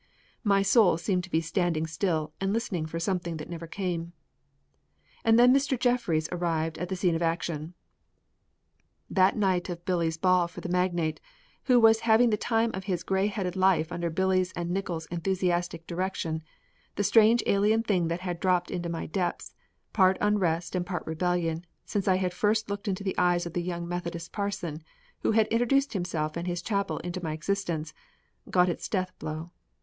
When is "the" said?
6.87-6.95, 10.59-10.69, 12.31-12.35, 16.95-17.03, 23.03-23.15, 23.53-23.61